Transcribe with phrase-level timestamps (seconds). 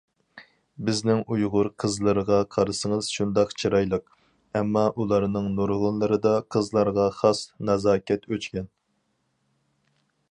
[0.85, 4.09] بىزنىڭ ئۇيغۇر قىزلىرىغا قارىسىڭىز شۇنداق چىرايلىق،
[4.61, 8.71] ئەمما ئۇلارنىڭ نۇرغۇنلىرىدا قىزلارغا خاس نازاكەت ئۆچكەن.